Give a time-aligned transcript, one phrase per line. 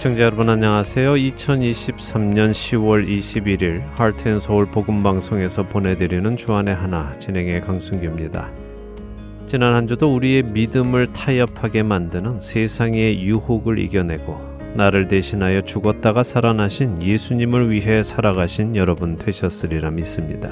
[0.00, 1.12] 애청자 여러분 안녕하세요.
[1.12, 8.50] 2023년 10월 21일 하트앤서울 복음방송에서 보내드리는 주안의 하나 진행의 강순규입니다.
[9.46, 14.40] 지난 한 주도 우리의 믿음을 타협하게 만드는 세상의 유혹을 이겨내고
[14.74, 20.48] 나를 대신하여 죽었다가 살아나신 예수님을 위해 살아가신 여러분 되셨으리라 믿습니다.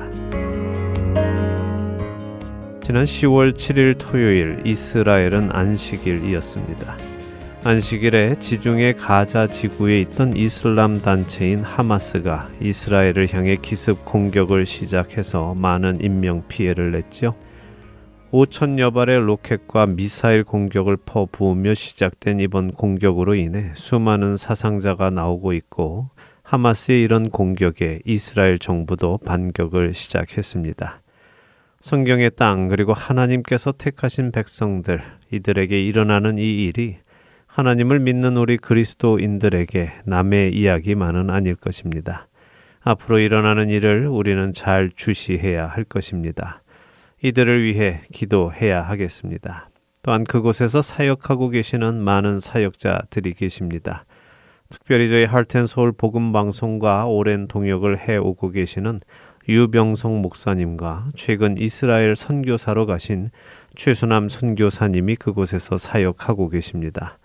[2.82, 7.07] 지난 10월 7일 토요일 이스라엘은 안식일이었습니다.
[7.68, 16.48] 안식일에 지중해 가자 지구에 있던 이슬람 단체인 하마스가 이스라엘을 향해 기습 공격을 시작해서 많은 인명
[16.48, 17.34] 피해를 냈지요.
[18.32, 26.08] 5천여 발의 로켓과 미사일 공격을 퍼부으며 시작된 이번 공격으로 인해 수많은 사상자가 나오고 있고
[26.44, 31.02] 하마스의 이런 공격에 이스라엘 정부도 반격을 시작했습니다.
[31.80, 35.02] 성경의 땅 그리고 하나님께서 택하신 백성들
[35.32, 36.96] 이들에게 일어나는 이 일이
[37.58, 42.28] 하나님을 믿는 우리 그리스도인들에게 남의 이야기만은 아닐 것입니다.
[42.82, 46.62] 앞으로 일어나는 일을 우리는 잘 주시해야 할 것입니다.
[47.20, 49.70] 이들을 위해 기도해야 하겠습니다.
[50.04, 54.04] 또한 그곳에서 사역하고 계시는 많은 사역자들이 계십니다.
[54.68, 59.00] 특별히 저희 할텐서울 복음방송과 오랜 동역을 해오고 계시는
[59.48, 63.30] 유병성 목사님과 최근 이스라엘 선교사로 가신
[63.74, 67.18] 최순남 선교사님이 그곳에서 사역하고 계십니다.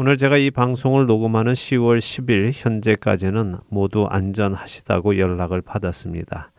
[0.00, 6.52] 오늘 제가 이 방송을 녹음하는 10월 10일 현재까지는 모두 안전하시다고 연락을 받았습니다.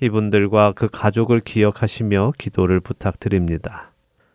[0.00, 3.90] 이분들과 그 가족을 기억하시며 기도를 부탁드립니다.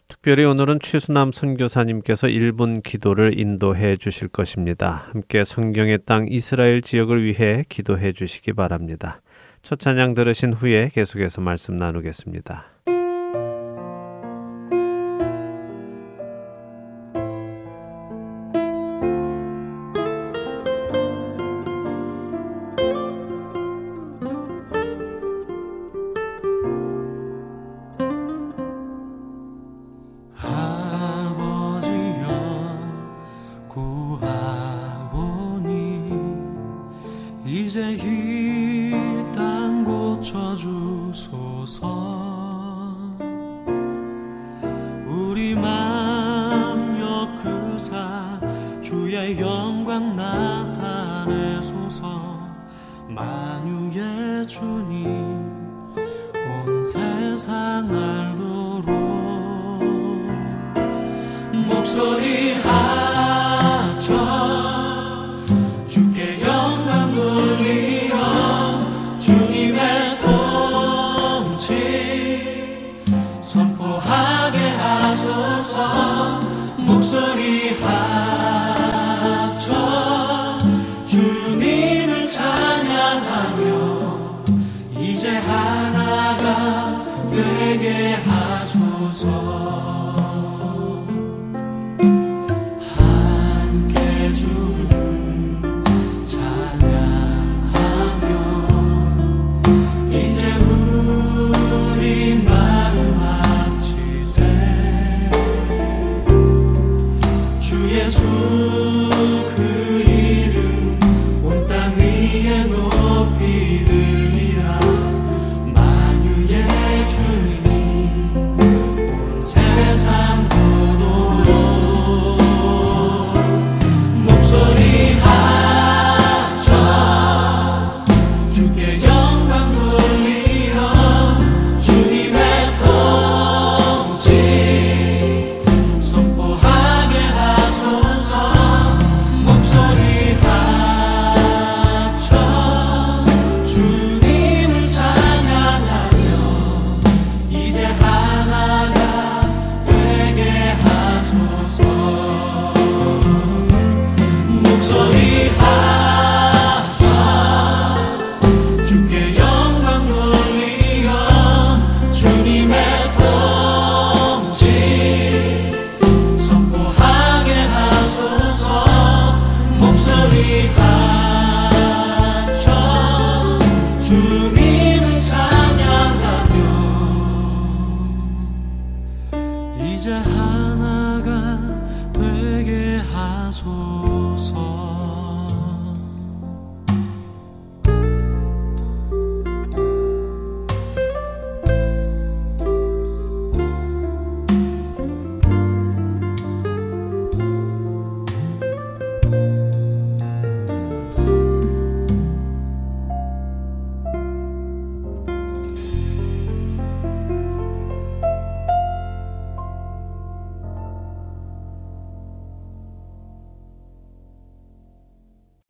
[0.10, 5.06] 특별히 오늘은 최수남 선교사님께서 1분 기도를 인도해 주실 것입니다.
[5.14, 9.22] 함께 성경의 땅 이스라엘 지역을 위해 기도해 주시기 바랍니다.
[9.62, 12.66] 첫 찬양 들으신 후에 계속해서 말씀 나누겠습니다.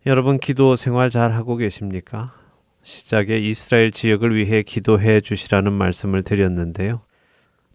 [0.10, 2.34] 여러분 기도 생활 잘 하고 계십니까?
[2.82, 7.02] 시작에 이스라엘 지역을 위해 기도해 주시라는 말씀을 드렸는데요.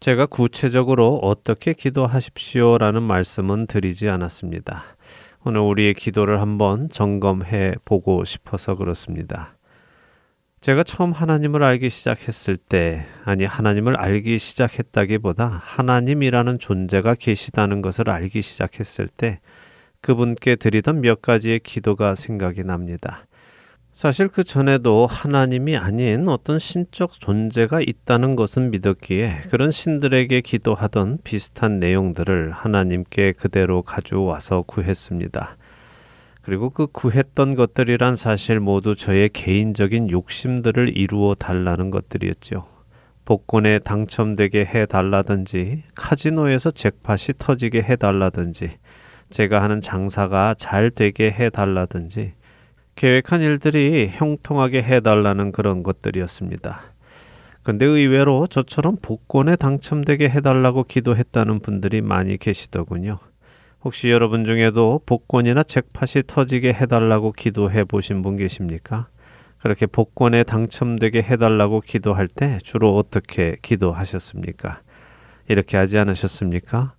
[0.01, 4.83] 제가 구체적으로 어떻게 기도하십시오 라는 말씀은 드리지 않았습니다.
[5.45, 9.57] 오늘 우리의 기도를 한번 점검해 보고 싶어서 그렇습니다.
[10.61, 18.43] 제가 처음 하나님을 알기 시작했을 때, 아니, 하나님을 알기 시작했다기보다 하나님이라는 존재가 계시다는 것을 알기
[18.43, 19.39] 시작했을 때,
[20.05, 23.27] 그분께 드리던 몇 가지의 기도가 생각이 납니다.
[23.95, 31.79] 사실 그 전에도 하나님이 아닌 어떤 신적 존재가 있다는 것은 믿었기에 그런 신들에게 기도하던 비슷한
[31.79, 35.57] 내용들을 하나님께 그대로 가져와서 구했습니다.
[36.43, 42.67] 그리고 그 구했던 것들이란 사실 모두 저의 개인적인 욕심들을 이루어 달라는 것들이었죠.
[43.25, 48.69] 복권에 당첨되게 해 달라든지 카지노에서 잭팟이 터지게 해 달라든지
[49.31, 52.35] 제가 하는 장사가 잘 되게 해달라든지
[52.97, 56.81] 계획한 일들이 형통하게 해달라는 그런 것들이었습니다.
[57.63, 63.19] 근데 의외로 저처럼 복권에 당첨되게 해달라고 기도했다는 분들이 많이 계시더군요.
[63.83, 69.09] 혹시 여러분 중에도 복권이나 잭팟이 터지게 해달라고 기도해 보신 분 계십니까?
[69.59, 74.83] 그렇게 복권에 당첨되게 해달라고 기도할 때 주로 어떻게 기도하셨습니까?
[75.49, 76.95] 이렇게 하지 않으셨습니까?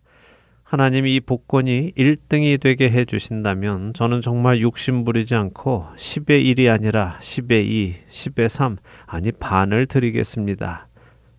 [0.75, 7.17] 하나님이 이 복권이 1등이 되게 해 주신다면 저는 정말 욕심 부리지 않고 10의 1이 아니라
[7.21, 8.75] 10의 2, 10의 3,
[9.05, 10.89] 아니 반을 드리겠습니다.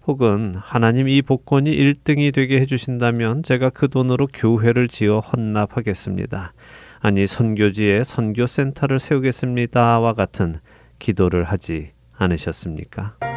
[0.07, 6.55] 혹은 하나님 이 복권이 1등이 되게 해 주신다면 제가 그 돈으로 교회를 지어 헌납하겠습니다.
[7.01, 10.61] 아니 선교지에 선교센터를 세우겠습니다와 같은
[10.99, 13.36] 기도를 하지 않으셨습니까?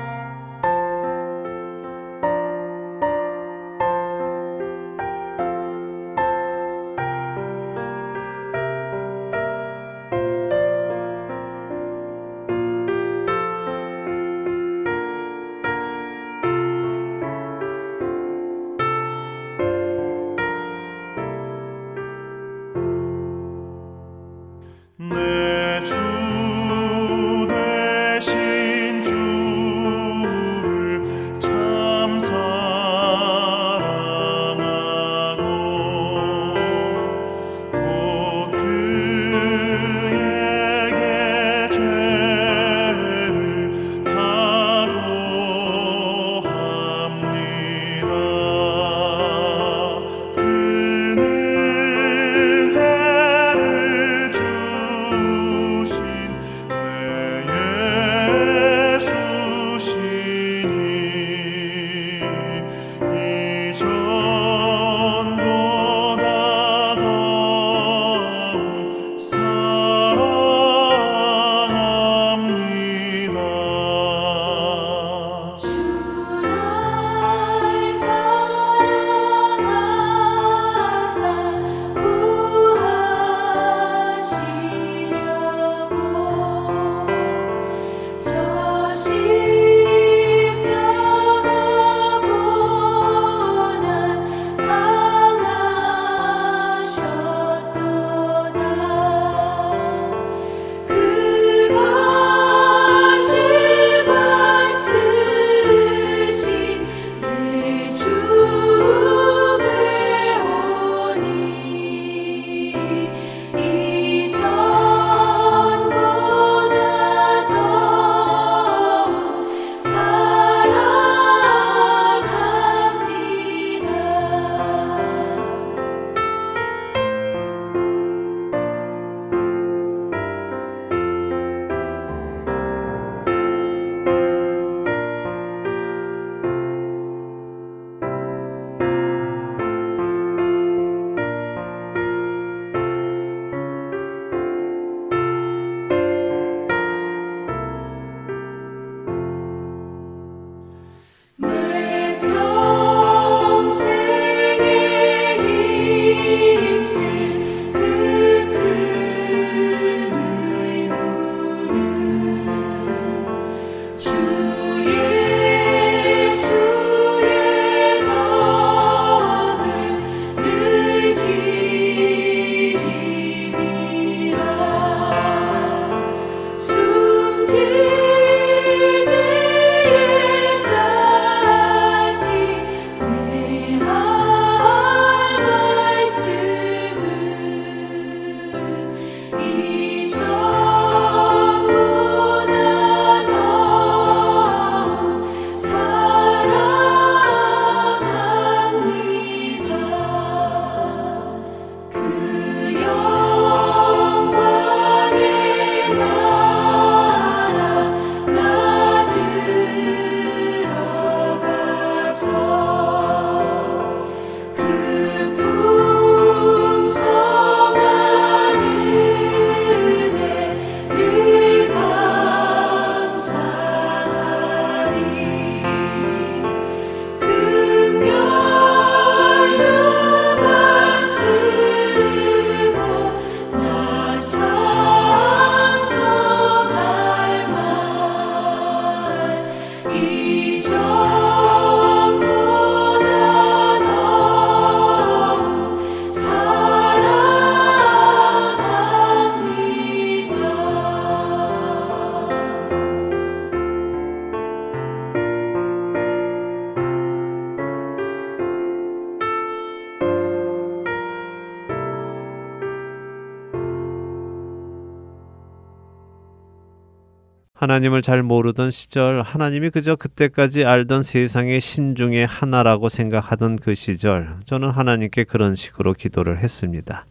[267.59, 274.37] 하나님을 잘 모르던 시절, 하나님이 그저 그때까지 알던 세상의 신 중의 하나라고 생각하던 그 시절,
[274.45, 277.05] 저는 하나님께 그런 식으로 기도를 했습니다.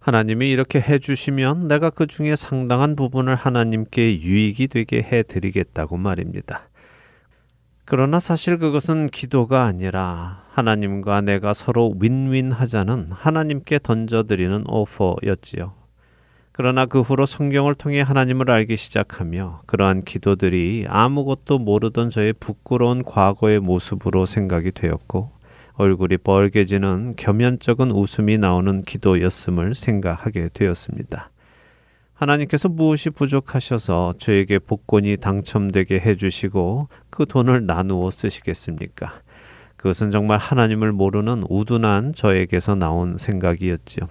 [0.00, 6.68] 하나님이 이렇게 해주시면 내가 그 중에 상당한 부분을 하나님께 유익이 되게 해드리겠다고 말입니다.
[7.84, 15.78] 그러나 사실 그것은 기도가 아니라 하나님과 내가 서로 윈윈 하자는 하나님께 던져드리는 오퍼였지요.
[16.58, 23.60] 그러나 그 후로 성경을 통해 하나님을 알기 시작하며 그러한 기도들이 아무것도 모르던 저의 부끄러운 과거의
[23.60, 25.30] 모습으로 생각이 되었고
[25.74, 31.30] 얼굴이 뻘개지는 겸연쩍은 웃음이 나오는 기도였음을 생각하게 되었습니다.
[32.14, 39.20] 하나님께서 무엇이 부족하셔서 저에게 복권이 당첨되게 해주시고 그 돈을 나누어 쓰시겠습니까?
[39.76, 44.08] 그것은 정말 하나님을 모르는 우둔한 저에게서 나온 생각이었지요.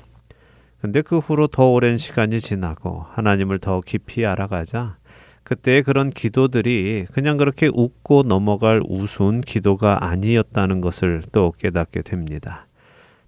[0.79, 4.97] 근데 그 후로 더 오랜 시간이 지나고 하나님을 더 깊이 알아가자
[5.43, 12.67] 그때의 그런 기도들이 그냥 그렇게 웃고 넘어갈 우스운 기도가 아니었다는 것을 또 깨닫게 됩니다.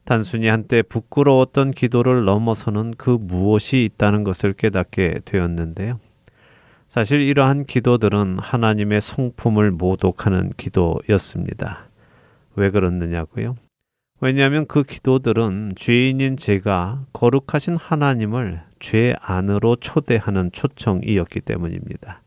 [0.03, 5.99] 단순히 한때 부끄러웠던 기도를 넘어서는 그 무엇이 있다는 것을 깨닫게 되었는데요.
[6.89, 11.87] 사실 이러한 기도들은 하나님의 성품을 모독하는 기도였습니다.
[12.55, 13.55] 왜 그렇느냐고요?
[14.21, 22.21] 왜냐하면 그 기도들은 죄인인 제가 거룩하신 하나님을 죄 안으로 초대하는 초청이었기 때문입니다.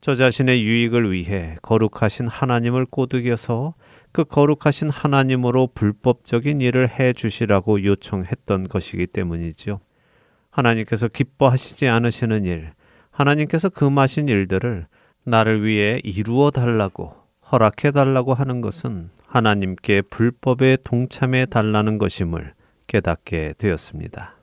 [0.00, 3.74] 저 자신의 유익을 위해 거룩하신 하나님을 꼬드겨서
[4.12, 9.80] 그 거룩하신 하나님으로 불법적인 일을 해 주시라고 요청했던 것이기 때문이지요.
[10.50, 12.72] 하나님께서 기뻐하시지 않으시는 일,
[13.10, 14.86] 하나님께서 금하신 일들을
[15.24, 17.16] 나를 위해 이루어 달라고
[17.50, 22.54] 허락해 달라고 하는 것은 하나님께 불법에 동참해 달라는 것임을
[22.86, 24.33] 깨닫게 되었습니다.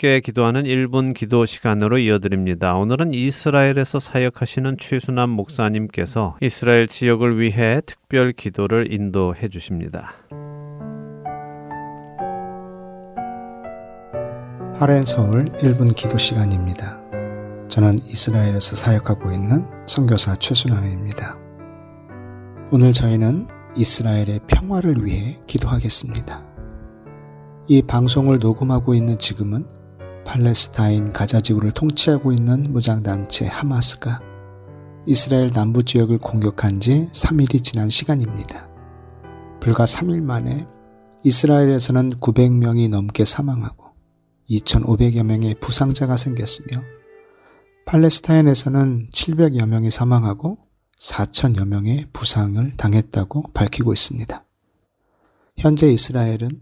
[0.00, 2.74] 함께 기도하는 1분 기도 시간으로 이어드립니다.
[2.74, 10.14] 오늘은 이스라엘에서 사역하시는 최순남 목사님께서 이스라엘 지역을 위해 특별 기도를 인도해 주십니다.
[14.74, 16.98] 하렌 서울 1분 기도 시간입니다.
[17.68, 21.36] 저는 이스라엘에서 사역하고 있는 선교사 최순남입니다.
[22.72, 26.42] 오늘 저희는 이스라엘의 평화를 위해 기도하겠습니다.
[27.68, 29.79] 이 방송을 녹음하고 있는 지금은
[30.30, 34.20] 팔레스타인 가자 지구를 통치하고 있는 무장단체 하마스가
[35.04, 38.68] 이스라엘 남부 지역을 공격한 지 3일이 지난 시간입니다.
[39.58, 40.68] 불과 3일 만에
[41.24, 43.86] 이스라엘에서는 900명이 넘게 사망하고
[44.48, 46.80] 2,500여 명의 부상자가 생겼으며
[47.86, 50.58] 팔레스타인에서는 700여 명이 사망하고
[50.96, 54.44] 4천여 명의 부상을 당했다고 밝히고 있습니다.
[55.56, 56.60] 현재 이스라엘은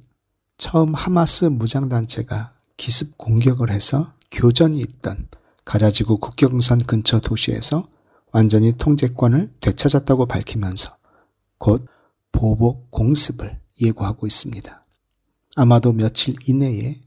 [0.57, 5.29] 처음 하마스 무장단체가 기습 공격을 해서 교전이 있던
[5.67, 7.89] 가자지구 국경선 근처 도시에서
[8.33, 10.97] 완전히 통제권을 되찾았다고 밝히면서
[11.59, 11.87] 곧
[12.33, 14.87] 보복 공습을 예고하고 있습니다.
[15.57, 17.01] 아마도 며칠 이내에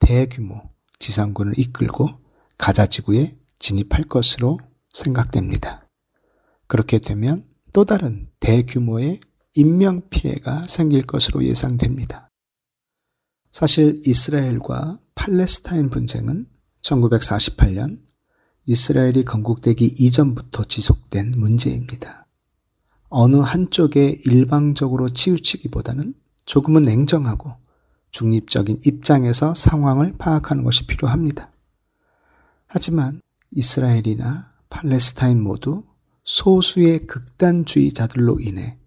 [0.00, 0.62] 대규모
[0.98, 2.08] 지상군을 이끌고
[2.56, 4.58] 가자지구에 진입할 것으로
[4.92, 5.86] 생각됩니다.
[6.66, 9.20] 그렇게 되면 또 다른 대규모의
[9.54, 12.30] 인명피해가 생길 것으로 예상됩니다.
[13.50, 16.46] 사실 이스라엘과 팔레스타인 분쟁은
[16.80, 17.98] 1948년
[18.66, 22.24] 이스라엘이 건국되기 이전부터 지속된 문제입니다.
[23.08, 27.52] 어느 한쪽에 일방적으로 치우치기보다는 조금은 냉정하고
[28.12, 31.50] 중립적인 입장에서 상황을 파악하는 것이 필요합니다.
[32.68, 35.82] 하지만 이스라엘이나 팔레스타인 모두
[36.22, 38.78] 소수의 극단주의자들로 인해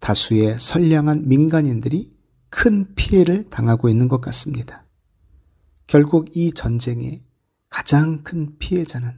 [0.00, 2.12] 다수의 선량한 민간인들이
[2.50, 4.87] 큰 피해를 당하고 있는 것 같습니다.
[5.88, 7.22] 결국 이 전쟁의
[7.70, 9.10] 가장 큰 피해자는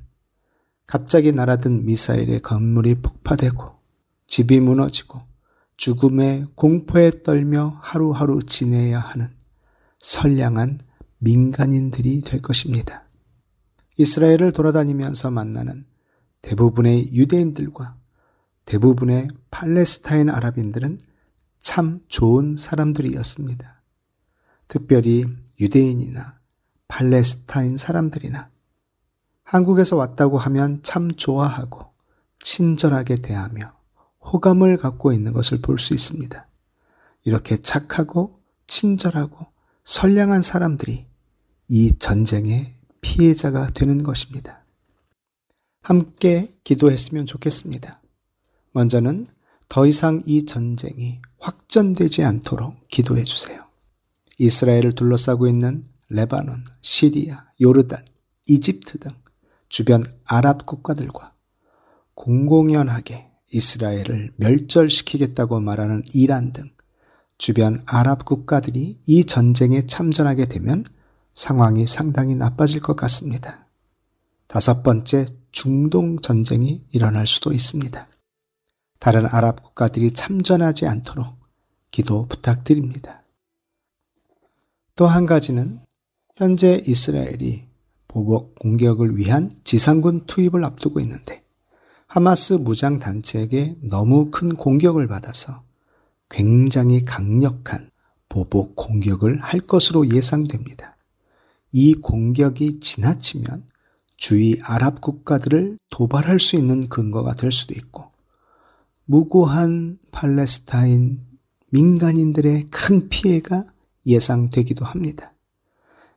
[0.86, 3.74] 갑자기 날아든 미사일의 건물이 폭파되고
[4.28, 5.20] 집이 무너지고
[5.76, 9.28] 죽음의 공포에 떨며 하루하루 지내야 하는
[9.98, 10.78] 선량한
[11.18, 13.04] 민간인들이 될 것입니다.
[13.96, 15.86] 이스라엘을 돌아다니면서 만나는
[16.40, 17.96] 대부분의 유대인들과
[18.64, 20.98] 대부분의 팔레스타인 아랍인들은
[21.58, 23.82] 참 좋은 사람들이었습니다.
[24.68, 25.24] 특별히
[25.58, 26.39] 유대인이나
[26.90, 28.50] 팔레스타인 사람들이나
[29.44, 31.86] 한국에서 왔다고 하면 참 좋아하고
[32.40, 33.72] 친절하게 대하며
[34.20, 36.46] 호감을 갖고 있는 것을 볼 수 있습니다.
[37.24, 39.46] 이렇게 착하고 친절하고
[39.84, 41.06] 선량한 사람들이
[41.68, 44.64] 이 전쟁의 피해자가 되는 것입니다.
[45.82, 48.02] 함께 기도했으면 좋겠습니다.
[48.72, 49.28] 먼저는
[49.68, 53.64] 더 이상 이 전쟁이 확전되지 않도록 기도해 주세요.
[54.38, 58.04] 이스라엘을 둘러싸고 있는 레바논, 시리아, 요르단,
[58.46, 59.10] 이집트 등
[59.68, 61.34] 주변 아랍 국가들과
[62.14, 66.70] 공공연하게 이스라엘을 멸절시키겠다고 말하는 이란 등
[67.38, 70.84] 주변 아랍 국가들이 이 전쟁에 참전하게 되면
[71.32, 73.68] 상황이 상당히 나빠질 것 같습니다.
[74.48, 78.08] 다섯 번째 중동 전쟁이 일어날 수도 있습니다.
[78.98, 81.38] 다른 아랍 국가들이 참전하지 않도록
[81.90, 83.22] 기도 부탁드립니다.
[84.96, 85.80] 또 한 가지는
[86.40, 87.66] 현재 이스라엘이
[88.08, 91.44] 보복 공격을 위한 지상군 투입을 앞두고 있는데
[92.06, 95.64] 하마스 무장 단체에게 너무 큰 공격을 받아서
[96.30, 97.90] 굉장히 강력한
[98.30, 100.96] 보복 공격을 할 것으로 예상됩니다.
[101.72, 103.66] 이 공격이 지나치면
[104.16, 108.12] 주위 아랍 국가들을 도발할 수 있는 근거가 될 수도 있고,
[109.04, 111.20] 무고한 팔레스타인
[111.68, 113.66] 민간인들의 큰 피해가
[114.06, 115.34] 예상되기도 합니다.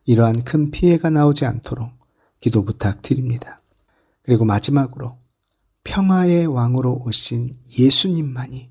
[0.06, 1.92] 이러한 큰 피해가 나오지 않도록
[2.40, 3.58] 기도 부탁드립니다.
[4.24, 5.18] 그리고 마지막으로
[5.84, 8.70] 평화의 왕으로 오신 예수님만이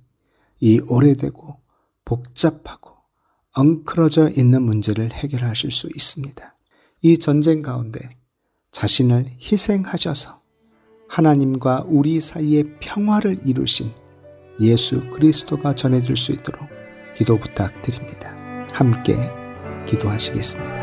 [0.60, 1.60] 이 오래되고
[2.04, 2.90] 복잡하고
[3.54, 6.54] 엉클어져 있는 문제를 해결하실 수 있습니다.
[7.02, 8.08] 이 전쟁 가운데
[8.70, 10.40] 자신을 희생하셔서
[11.08, 13.92] 하나님과 우리 사이의 평화를 이루신
[14.60, 16.68] 예수 그리스도가 전해질 수 있도록
[17.14, 18.30] 기도 부탁드립니다.
[18.72, 19.16] 함께
[19.86, 20.81] 기도하시겠습니다.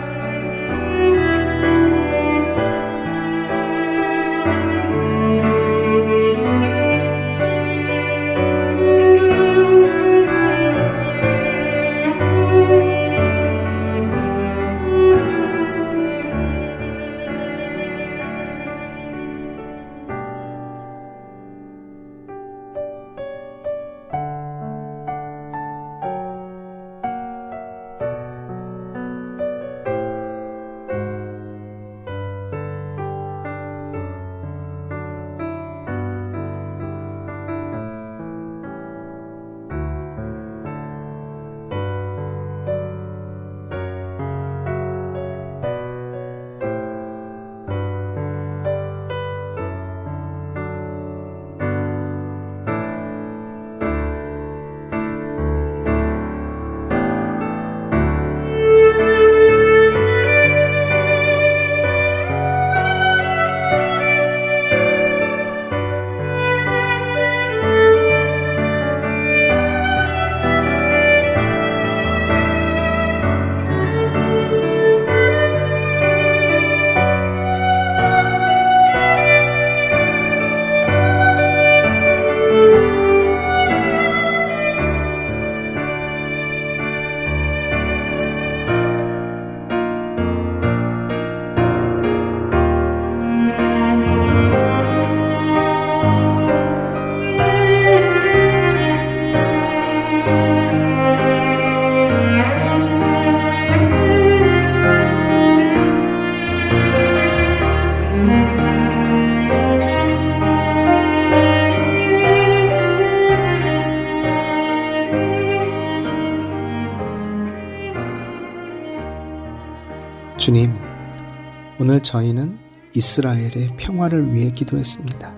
[121.99, 122.57] 오늘 저희는
[122.95, 125.35] 이스라엘의 평화를 위해 기도했습니다.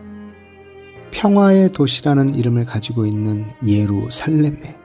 [1.09, 4.77] 평화의 도시라는 이름을 가지고 있는 예루살렘에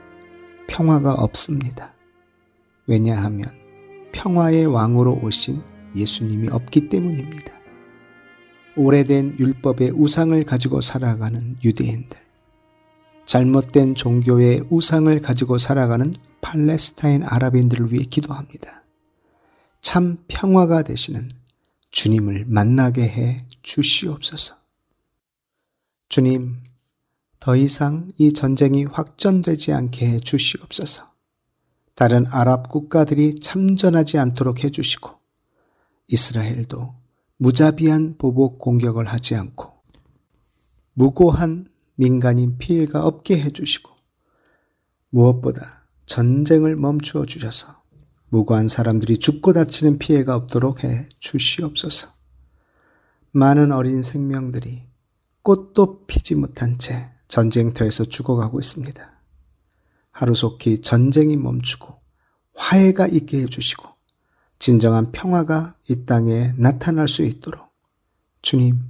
[0.68, 1.92] 평화가 없습니다.
[2.86, 3.50] 왜냐하면
[4.12, 5.60] 평화의 왕으로 오신
[5.94, 7.52] 예수님이 없기 때문입니다.
[8.76, 12.18] 오래된 율법의 우상을 가지고 살아가는 유대인들,
[13.26, 18.82] 잘못된 종교의 우상을 가지고 살아가는 팔레스타인 아랍인들을 위해 기도합니다.
[19.82, 21.28] 참 평화가 되시는
[21.96, 24.54] 주님을 만나게 해 주시옵소서.
[26.10, 26.58] 주님,
[27.40, 31.10] 더 이상 이 전쟁이 확전되지 않게 해 주시옵소서.
[31.94, 35.10] 다른 아랍 국가들이 참전하지 않도록 해 주시고,
[36.08, 36.94] 이스라엘도
[37.38, 39.72] 무자비한 보복 공격을 하지 않고,
[40.92, 43.90] 무고한 민간인 피해가 없게 해 주시고,
[45.08, 47.75] 무엇보다 전쟁을 멈추어 주셔서
[48.36, 52.08] 무고한 사람들이 죽고 다치는 피해가 없도록 해 주시옵소서.
[53.32, 54.82] 많은 어린 생명들이
[55.40, 59.22] 꽃도 피지 못한 채 전쟁터에서 죽어가고 있습니다.
[60.10, 61.94] 하루속히 전쟁이 멈추고
[62.54, 63.88] 화해가 있게 해주시고
[64.58, 67.70] 진정한 평화가 이 땅에 나타날 수 있도록
[68.42, 68.80] 주님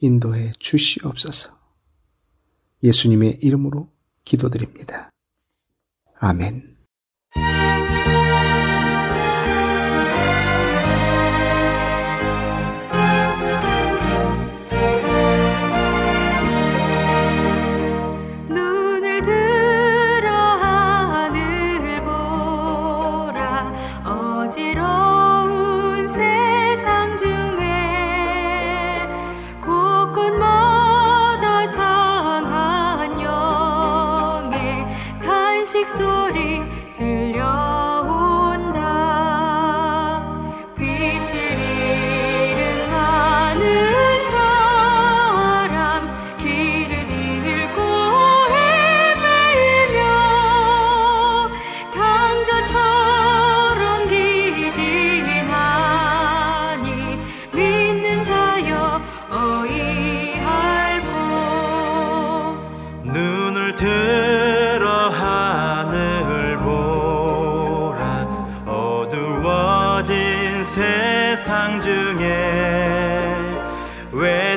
[0.00, 1.50] 인도해 주시옵소서.
[2.82, 3.90] 예수님의 이름으로
[4.24, 5.10] 기도드립니다.
[6.18, 6.73] 아멘.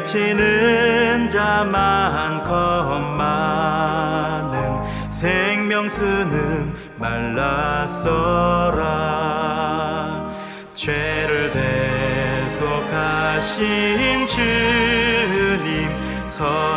[0.07, 3.51] 외치는 자만 겉많은
[5.11, 8.07] 생명수는 말랐어라.
[10.73, 11.51] 죄를
[12.47, 15.89] 대속하신 주님
[16.25, 16.76] 선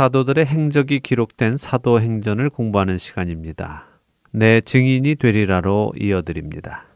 [0.00, 3.84] 사도들의 행적이 기록된 사도행전을 공부하는 시간입니다.
[4.32, 6.89] 내 증인이 되리라로 이어드립니다.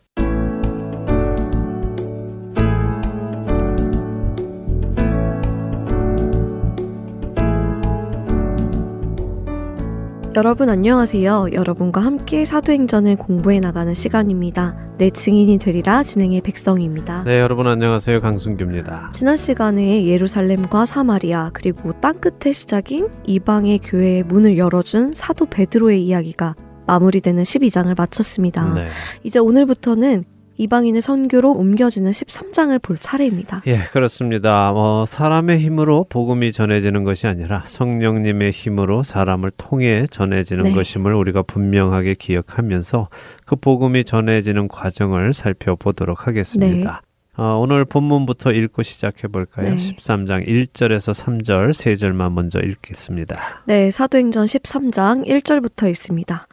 [10.36, 11.50] 여러분 안녕하세요.
[11.52, 14.76] 여러분과 함께 사도행전을 공부해 나가는 시간입니다.
[14.98, 17.22] 내 증인이 되리라 진행의 백성입니다.
[17.22, 18.18] 네, 여러분 안녕하세요.
[18.18, 19.10] 강순규입니다.
[19.12, 26.56] 지난 시간에 예루살렘과 사마리아 그리고 땅 끝의 시작인 이방의 교회의 문을 열어준 사도 베드로의 이야기가
[26.88, 28.74] 마무리되는 12장을 마쳤습니다.
[28.74, 28.88] 네.
[29.22, 30.24] 이제 오늘부터는
[30.56, 33.62] 이방인의 선교로 옮겨지는 13장을 볼 차례입니다.
[33.66, 34.72] 예, 그렇습니다.
[34.72, 40.72] 어, 사람의 힘으로 복음이 전해지는 것이 아니라 성령님의 힘으로 사람을 통해 전해지는 네.
[40.72, 43.08] 것임을 우리가 분명하게 기억하면서
[43.44, 47.02] 그 복음이 전해지는 과정을 살펴보도록 하겠습니다.
[47.36, 49.70] 어, 오늘 본문부터 읽고 시작해 볼까요?
[49.70, 49.76] 네.
[49.76, 53.64] 13장 1절에서 3절 세 절만 먼저 읽겠습니다.
[53.66, 56.46] 네, 사도행전 13장 1절부터 읽습니다.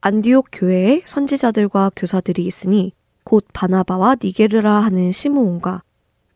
[0.00, 2.92] 안디옥 교회에 선지자들과 교사들이 있으니
[3.28, 5.82] 곧 바나바와 니게르라 하는 시므온과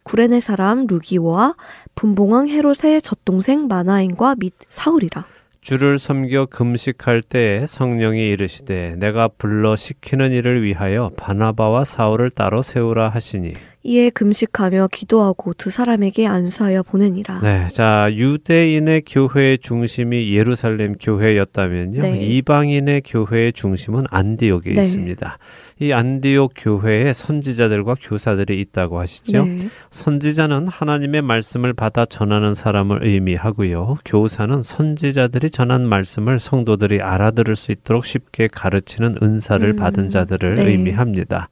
[0.02, 1.54] 구레네 사람 루기오와
[1.94, 5.24] 분봉왕 헤롯의 젖동생 마나엔과 및 사울이라.
[5.62, 13.08] 주를 섬겨 금식할 때에 성령이 이르시되 내가 불러 시키는 일을 위하여 바나바와 사울을 따로 세우라
[13.08, 17.40] 하시니 이에 금식하며 기도하고 두 사람에게 안수하여 보내니라.
[17.40, 22.24] 네, 자 유대인의 교회의 중심이 예루살렘 교회였다면요, 네.
[22.24, 24.80] 이방인의 교회의 중심은 안디옥에 네.
[24.80, 25.38] 있습니다.
[25.80, 29.44] 이 안디옥 교회에 선지자들과 교사들이 있다고 하시죠.
[29.44, 29.68] 네.
[29.90, 33.96] 선지자는 하나님의 말씀을 받아 전하는 사람을 의미하고요.
[34.04, 40.66] 교사는 선지자들이 전한 말씀을 성도들이 알아들을 수 있도록 쉽게 가르치는 은사를 음, 받은 자들을 네.
[40.66, 41.48] 의미합니다.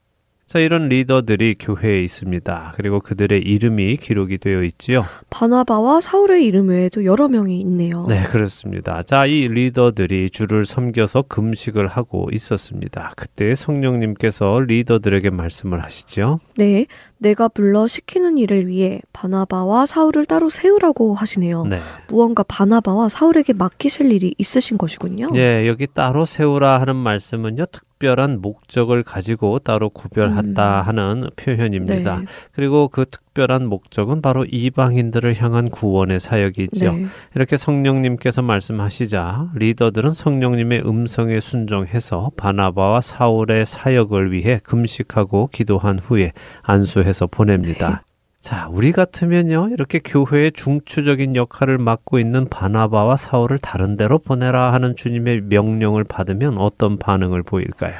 [0.50, 2.72] 자, 이런 리더들이 교회에 있습니다.
[2.74, 5.04] 그리고 그들의 이름이 기록이 되어 있지요.
[5.30, 8.04] 바나바와 사울의 이름 외에도 여러 명이 있네요.
[8.08, 9.00] 네, 그렇습니다.
[9.04, 13.12] 자, 이 리더들이 주를 섬겨서 금식을 하고 있었습니다.
[13.16, 16.40] 그때 성령님께서 리더들에게 말씀을 하시죠.
[16.56, 16.86] 네,
[17.18, 21.66] 내가 불러 시키는 일을 위해 바나바와 사울을 따로 세우라고 하시네요.
[21.70, 21.78] 네.
[22.08, 25.30] 무언가 바나바와 사울에게 맡기실 일이 있으신 것이군요.
[25.36, 30.86] 예, 여기 따로 세우라 하는 말씀은요, 특 별한 목적을 가지고 따로 구별한다 음.
[30.88, 32.18] 하는 표현입니다.
[32.18, 32.24] 네.
[32.50, 36.92] 그리고 그 특별한 목적은 바로 이방인들을 향한 구원의 사역이죠.
[36.92, 37.06] 네.
[37.36, 46.32] 이렇게 성령님께서 말씀하시자 리더들은 성령님의 음성에 순종해서 바나바와 사울의 사역을 위해 금식하고 기도한 후에
[46.62, 48.02] 안수해서 보냅니다.
[48.40, 54.96] 자, 우리 같으면요, 이렇게 교회의 중추적인 역할을 맡고 있는 바나바와 사울을 다른 데로 보내라 하는
[54.96, 57.94] 주님의 명령을 받으면 어떤 반응을 보일까요?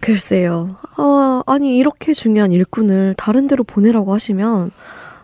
[0.00, 0.76] 글쎄요.
[0.96, 4.72] 아, 아니 이렇게 중요한 일꾼을 다른 데로 보내라고 하시면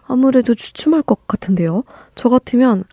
[0.07, 1.85] 아무래도 주춤할 것 같은데요.
[2.15, 2.85] 저 같으면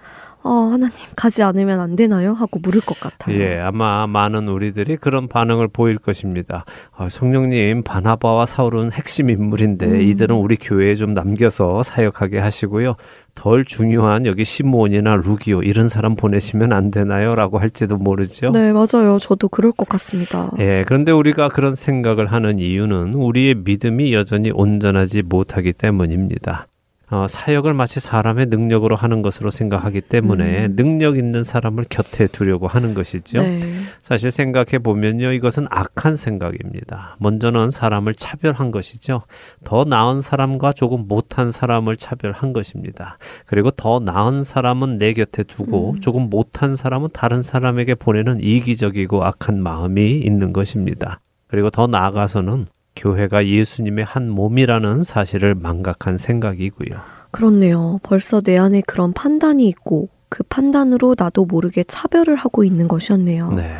[0.47, 2.33] 아, 하나님 가지 않으면 안 되나요?
[2.33, 3.35] 하고 물을 것 같아요.
[3.35, 6.65] 예, 아마 많은 우리들이 그런 반응을 보일 것입니다.
[6.95, 10.01] 아, 성령님, 바나바와 사울은 핵심 인물인데 음.
[10.01, 12.93] 이들은 우리 교회에 좀 남겨서 사역하게 하시고요.
[13.33, 17.33] 덜 중요한 여기 시몬이나 루기오 이런 사람 보내시면 안 되나요?
[17.33, 18.51] 라고 할지도 모르죠.
[18.51, 19.17] 네, 맞아요.
[19.19, 20.51] 저도 그럴 것 같습니다.
[20.59, 26.67] 예, 그런데 우리가 그런 생각을 하는 이유는 우리의 믿음이 여전히 온전하지 못하기 때문입니다.
[27.15, 30.75] 어, 사역을 마치 사람의 능력으로 하는 것으로 생각하기 때문에 음.
[30.75, 33.41] 능력 있는 사람을 곁에 두려고 하는 것이죠.
[33.41, 33.61] 네.
[34.01, 37.15] 사실 생각해 보면요, 이것은 악한 생각입니다.
[37.19, 39.21] 먼저는 사람을 차별한 것이죠.
[39.63, 43.17] 더 나은 사람과 조금 못한 사람을 차별한 것입니다.
[43.45, 46.01] 그리고 더 나은 사람은 내 곁에 두고 음.
[46.01, 51.21] 조금 못한 사람은 다른 사람에게 보내는 이기적이고 악한 마음이 있는 것입니다.
[51.47, 56.99] 그리고 더 나아가서는 교회가 예수님의 한 몸이라는 사실을 망각한 생각이고요.
[57.31, 57.99] 그렇네요.
[58.03, 63.51] 벌써 내 안에 그런 판단이 있고 그 판단으로 나도 모르게 차별을 하고 있는 것이었네요.
[63.53, 63.73] 네.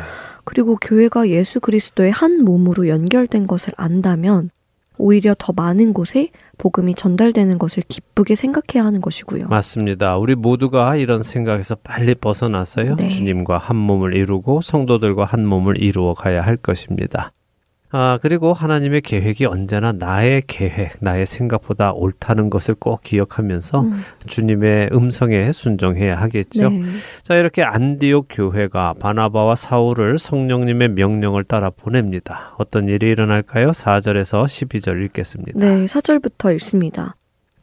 [0.44, 4.50] 그리고 교회가 예수 그리스도의 한 몸으로 연결된 것을 안다면
[4.98, 9.48] 오히려 더 많은 곳에 복음이 전달되는 것을 기쁘게 생각해야 하는 것이고요.
[9.48, 10.16] 맞습니다.
[10.16, 12.96] 우리 모두가 이런 생각에서 빨리 벗어나서요.
[12.96, 13.08] 네.
[13.08, 17.32] 주님과 한 몸을 이루고 성도들과 한 몸을 이루어 가야 할 것입니다.
[17.90, 24.90] 아, 그리고 하나님의 계획이 언제나 나의 계획, 나의 생각보다 옳다는 것을 꼭 기억하면서 음, 주님의
[24.92, 26.70] 음성에 순종해야 하겠죠.
[26.70, 26.82] 네.
[27.22, 32.54] 자, 이렇게 안디옥 교회가 바나바와 사울을 성령님의 명령을 따라 보냅니다.
[32.58, 33.70] 어떤 일이 일어날까요?
[33.70, 35.58] 4절에서 12절 읽겠습니다.
[35.58, 37.14] 네, 4절부터 읽습니다.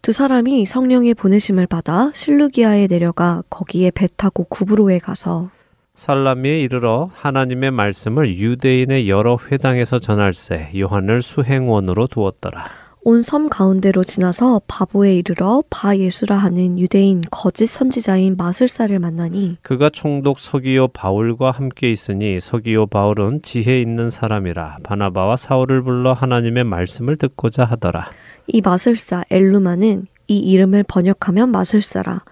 [0.02, 5.50] 두 사람이 성령의 보내심을 받아 실루기아에 내려가 거기에 배 타고 구브로에 가서
[5.96, 12.66] 살라미에 이르러 하나님의 말씀을 유대인의 여러 회당에서 전할세 요한을 수행원으로 두었더라.
[13.06, 19.90] 온 섬 가운데로 지나서 바보에 이르러 바 예수라 하는 유대인 거짓 선지자인 마술사를 만나니 그가
[19.90, 27.18] 총독 서기오 바울과 함께 있으니 서기오 바울은 지혜 있는 사람이라 바나바와 사울을 불러 하나님의 말씀을
[27.18, 28.10] 듣고자 하더라.
[28.48, 32.24] 이 마술사 엘루마는 이 이름을 번역하면 마술사라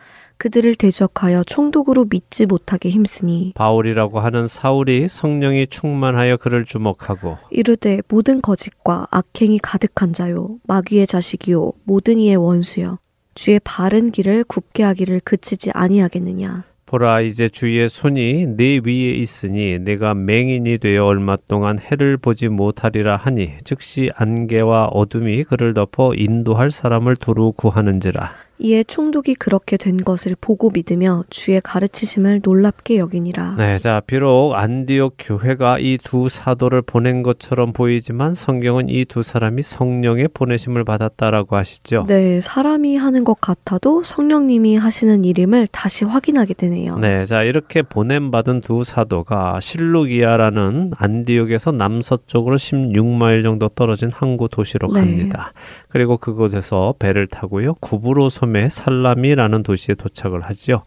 [0.41, 8.41] 그들을 대적하여 총독으로 믿지 못하게 힘쓰니 바울이라고 하는 사울이 성령이 충만하여 그를 주목하고 이르되 모든
[8.41, 12.97] 거짓과 악행이 가득한 자요 마귀의 자식이요 모든 이의 원수여
[13.35, 16.63] 주의 바른 길을 굽게 하기를 그치지 아니하겠느냐?
[16.87, 23.15] 보라 이제 주의 손이 내 위에 있으니 내가 맹인이 되어 얼마 동안 해를 보지 못하리라
[23.15, 28.33] 하니 즉시 안개와 어둠이 그를 덮어 인도할 사람을 두루 구하는지라
[28.63, 35.15] 이에 총독이 그렇게 된 것을 보고 믿으며 주의 가르치심을 놀랍게 여기니라 네, 자 비록 안디옥
[35.19, 42.05] 교회가 이 두 사도를 보낸 것처럼 보이지만 성경은 이 두 사람이 성령의 보내심을 받았다라고 하시죠.
[42.07, 48.29] 네 사람이 하는 것 같아도 성령님이 하시는 일임을 다시 확인하게 되네요 네, 자 이렇게 보냄
[48.31, 54.99] 받은 두 사도가 실루기아라는 안디옥에서 남서쪽으로 16마일 정도 떨어진 항구 도시로 네.
[55.01, 55.53] 갑니다.
[55.89, 60.83] 그리고 그곳에서 배를 타고요 구브로 섬의 살라미라는 도시에 도착을 하죠.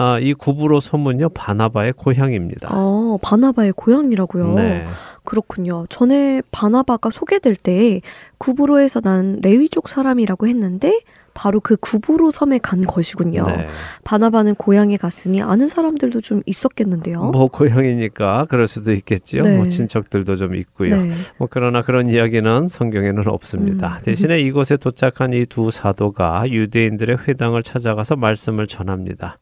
[0.00, 2.68] 아, 이 구브로 섬은요 바나바의 고향입니다.
[2.70, 4.54] 아, 바나바의 고향이라고요.
[4.54, 4.86] 네.
[5.24, 5.86] 그렇군요.
[5.88, 8.00] 전에 바나바가 소개될 때
[8.38, 11.00] 구브로에서 난 레위 족 사람이라고 했는데
[11.38, 13.44] 바로 그 구브로 섬에 간 것이군요.
[13.46, 13.68] 네.
[14.02, 17.30] 바나바는 고향에 갔으니 아는 사람들도 좀 있었겠는데요.
[17.30, 19.38] 뭐 고향이니까 그럴 수도 있겠죠.
[19.38, 19.56] 네.
[19.56, 20.96] 뭐 친척들도 좀 있고요.
[21.00, 21.10] 네.
[21.36, 23.98] 뭐 그러나 그런 이야기는 성경에는 없습니다.
[23.98, 24.02] 음.
[24.02, 29.38] 대신에 이곳에 도착한 이 두 사도가 유대인들의 회당을 찾아가서 말씀을 전합니다.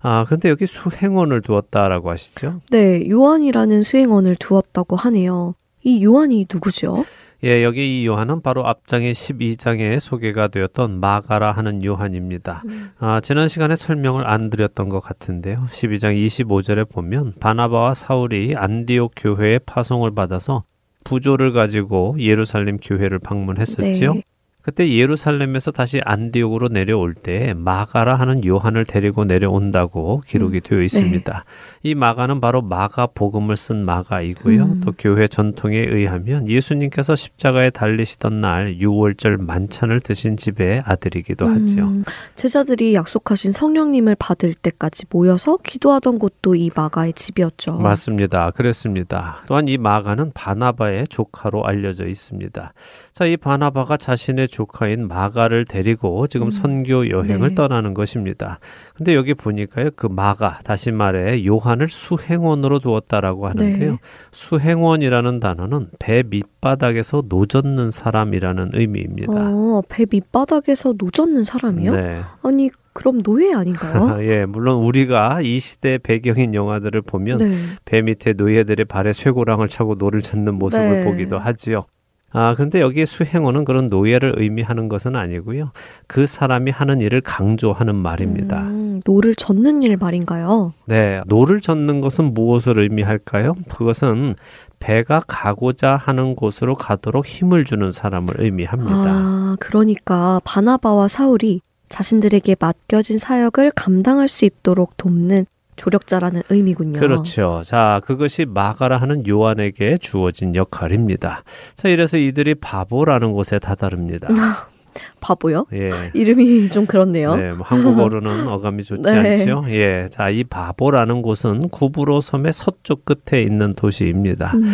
[0.00, 2.60] 아, 근데 여기 수행원을 두었다라고 하시죠?
[2.70, 5.54] 네, 요한이라는 수행원을 두었다고 하네요.
[5.82, 7.04] 이 요한이 누구죠?
[7.42, 12.62] 예, 여기 이 요한은 바로 앞장의 12장에 소개가 되었던 마가라 하는 요한입니다.
[12.98, 15.64] 아, 지난 시간에 설명을 안 드렸던 것 같은데요.
[15.68, 20.64] 12장 25절에 보면 바나바와 사울이 안디옥 교회에 파송을 받아서
[21.04, 24.14] 부조를 가지고 예루살렘 교회를 방문했었지요.
[24.14, 24.22] 네.
[24.62, 31.44] 그때 예루살렘에서 다시 안디옥으로 내려올 때 마가라 하는 요한을 데리고 내려온다고 기록이 음, 되어 있습니다.
[31.82, 34.62] 이 마가는 바로 마가 복음을 쓴 마가이고요.
[34.62, 34.80] 음.
[34.84, 41.80] 또 교회 전통에 의하면 예수님께서 십자가에 달리시던 날 6월절 만찬을 드신 집의 아들이기도 하죠.
[41.80, 42.04] 음,
[42.36, 47.78] 제자들이 약속하신 성령님을 받을 때까지 모여서 기도하던 곳도 이 마가의 집이었죠.
[47.78, 48.50] 맞습니다.
[48.50, 49.38] 그렇습니다.
[49.46, 52.72] 또한 이 마가는 바나바의 조카로 알려져 있습니다.
[53.12, 56.50] 자, 이 바나바가 자신의 조 카인 마가를 데리고 지금 음.
[56.50, 57.54] 선교 여행을 네.
[57.54, 58.58] 떠나는 것입니다.
[58.94, 63.92] 근데 여기 보니까요, 그 마가, 다시 말해 요한을 수행원으로 두었다라고 하는데요.
[63.92, 63.98] 네.
[64.32, 69.32] 수행원이라는 단어는 배 밑바닥에서 노젓는 사람이라는 의미입니다.
[69.32, 71.92] 어, 배 밑바닥에서 노젓는 사람이요?
[71.92, 72.20] 네.
[72.42, 74.18] 아니, 그럼 노예 아닌가요?
[74.26, 77.56] 예, 물론 우리가 이 시대 배경인 영화들을 보면 네.
[77.84, 81.04] 배 밑에 노예들의 발에 쇠고랑을 차고 노를 젓는 모습을 네.
[81.04, 81.84] 보기도 하지요.
[82.32, 85.72] 아, 그런데 여기에 수행원은 그런 노예를 의미하는 것은 아니고요.
[86.06, 88.62] 그 사람이 하는 일을 강조하는 말입니다.
[88.62, 90.72] 음, 노를 젓는 일 말인가요?
[90.86, 93.54] 네, 노를 젓는 것은 무엇을 의미할까요?
[93.68, 94.36] 그것은
[94.78, 98.94] 배가 가고자 하는 곳으로 가도록 힘을 주는 사람을 의미합니다.
[98.96, 105.46] 아, 그러니까 바나바와 사울이 자신들에게 맡겨진 사역을 감당할 수 있도록 돕는
[105.80, 107.00] 조력자라는 의미군요.
[107.00, 107.62] 그렇죠.
[107.64, 111.42] 자, 그것이 마가라 하는 요한에게 주어진 역할입니다.
[111.74, 114.28] 자, 이래서 이들이 바보라는 곳에 다다릅니다.
[115.20, 115.66] 바보요?
[115.72, 116.10] 예.
[116.14, 117.36] 이름이 좀 그렇네요.
[117.36, 119.40] 네, 뭐 한국어로는 어감이 좋지 네.
[119.40, 119.64] 않죠.
[119.68, 124.52] 예, 자, 이 바보라는 곳은 구브로 섬의 서쪽 끝에 있는 도시입니다.
[124.54, 124.64] 음,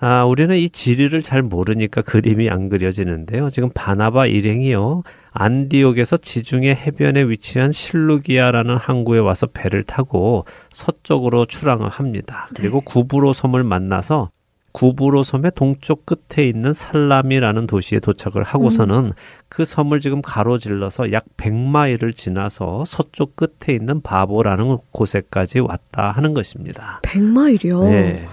[0.00, 3.50] 아, 우리는 이 지리를 잘 모르니까 그림이 안 그려지는데요.
[3.50, 5.02] 지금 바나바 일행이요.
[5.32, 12.48] 안디옥에서 지중해 해변에 위치한 실루기아라는 항구에 와서 배를 타고 서쪽으로 출항을 합니다.
[12.54, 14.30] 그리고 구브로 섬을 만나서
[14.74, 19.12] 구브로 섬의 동쪽 끝에 있는 살람이라는 도시에 도착을 하고서는
[19.48, 27.00] 그 섬을 지금 가로질러서 약 100마일을 지나서 서쪽 끝에 있는 바보라는 곳에까지 왔다 하는 것입니다.
[27.02, 27.84] 100마일이요.
[27.88, 28.26] 네.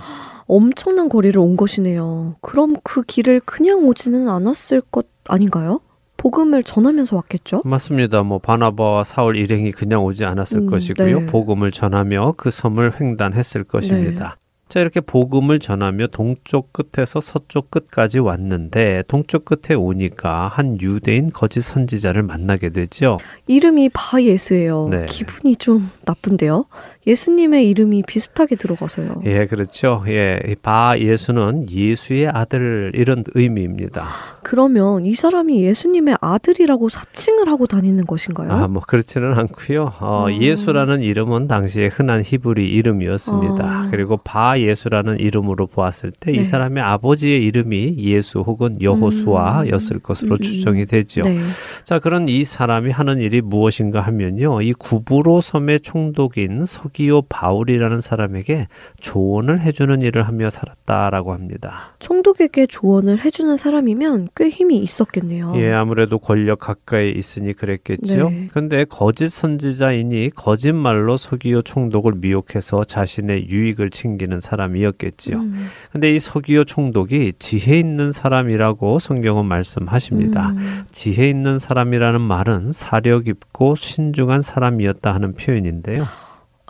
[0.47, 2.37] 엄청난 거리를 온 것이네요.
[2.41, 5.79] 그럼 그 길을 그냥 오지는 않았을 것 아닌가요?
[6.17, 7.61] 복음을 전하면서 왔겠죠?
[7.65, 8.23] 맞습니다.
[8.23, 11.19] 뭐 바나바와 사울 일행이 그냥 오지 않았을 음, 것이고요.
[11.19, 11.25] 네.
[11.27, 14.37] 복음을 전하며 그 섬을 횡단했을 것입니다.
[14.71, 21.59] 자, 이렇게 복음을 전하며 동쪽 끝에서 서쪽 끝까지 왔는데 동쪽 끝에 오니까 한 유대인 거짓
[21.59, 23.17] 선지자를 만나게 되죠.
[23.47, 24.87] 이름이 바 예수예요.
[24.89, 25.07] 네.
[25.07, 26.67] 기분이 좀 나쁜데요.
[27.07, 29.21] 예수님의 이름이 비슷하게 들어가서요.
[29.25, 30.03] 예, 그렇죠.
[30.07, 34.07] 예, 이바 예수는 예수의 아들 이런 의미입니다.
[34.43, 38.51] 그러면 이 사람이 예수님의 아들이라고 사칭을 하고 다니는 것인가요?
[38.51, 39.93] 아, 뭐 그렇지는 않고요.
[39.99, 40.41] 어, 음.
[40.41, 43.63] 예수라는 이름은 당시에 흔한 히브리 이름이었습니다.
[43.63, 43.87] 아.
[43.89, 46.43] 그리고 바 예수라는 이름으로 보았을 때이 네.
[46.43, 50.41] 사람의 아버지의 이름이 예수 혹은 여호수아였을 것으로 음, 음.
[50.41, 51.23] 추정이 되죠.
[51.23, 51.39] 네.
[51.83, 54.61] 자, 그런 이 사람이 하는 일이 무엇인가 하면요.
[54.61, 58.67] 이 구브로 섬의 총독인 서기오 바울이라는 사람에게
[58.99, 61.95] 조언을 해주는 일을 하며 살았다라고 합니다.
[61.99, 65.53] 총독에게 조언을 해주는 사람이면 꽤 힘이 있었겠네요.
[65.55, 68.29] 예, 아무래도 권력 가까이 있으니 그랬겠지요.
[68.29, 68.47] 네.
[68.51, 75.37] 근데 거짓 선지자이니 거짓말로 서기오 총독을 미혹해서 자신의 유익을 챙기는 사람이었겠지요.
[75.37, 80.49] 음, 근데 이 서기오 총독이 지혜 있는 사람이라고 성경은 말씀하십니다.
[80.49, 86.05] 음, 지혜 있는 사람이라는 말은 사력 있고 신중한 사람이었다 하는 표현인데요.